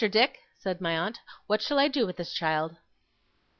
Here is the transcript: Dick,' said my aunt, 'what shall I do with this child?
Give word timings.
Dick,' 0.09 0.39
said 0.57 0.81
my 0.81 0.97
aunt, 0.97 1.19
'what 1.45 1.61
shall 1.61 1.77
I 1.77 1.87
do 1.87 2.07
with 2.07 2.17
this 2.17 2.33
child? 2.33 2.75